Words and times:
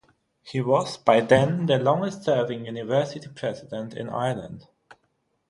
He 0.41 0.61
was, 0.61 0.97
by 0.97 1.19
then, 1.21 1.67
the 1.67 1.77
longest-serving 1.77 2.65
university 2.65 3.27
president 3.35 3.93
in 3.93 4.09
Ireland. 4.09 4.65